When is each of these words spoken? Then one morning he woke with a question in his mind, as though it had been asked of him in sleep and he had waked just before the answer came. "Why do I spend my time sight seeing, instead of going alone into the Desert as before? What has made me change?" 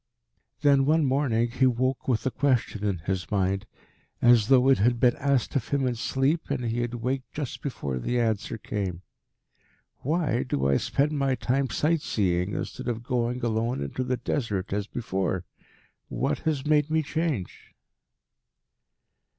Then 0.63 0.85
one 0.87 1.05
morning 1.05 1.51
he 1.51 1.67
woke 1.67 2.07
with 2.07 2.25
a 2.25 2.31
question 2.31 2.83
in 2.83 2.97
his 3.05 3.29
mind, 3.29 3.67
as 4.19 4.47
though 4.47 4.67
it 4.67 4.79
had 4.79 4.99
been 4.99 5.15
asked 5.17 5.55
of 5.55 5.67
him 5.67 5.85
in 5.85 5.93
sleep 5.93 6.49
and 6.49 6.65
he 6.65 6.79
had 6.81 6.95
waked 6.95 7.31
just 7.33 7.61
before 7.61 7.99
the 7.99 8.19
answer 8.19 8.57
came. 8.57 9.03
"Why 9.97 10.41
do 10.41 10.67
I 10.67 10.77
spend 10.77 11.11
my 11.11 11.35
time 11.35 11.69
sight 11.69 12.01
seeing, 12.01 12.53
instead 12.55 12.87
of 12.87 13.03
going 13.03 13.43
alone 13.45 13.79
into 13.83 14.03
the 14.03 14.17
Desert 14.17 14.73
as 14.73 14.87
before? 14.87 15.45
What 16.07 16.39
has 16.49 16.65
made 16.65 16.89
me 16.89 17.03
change?" 17.03 17.75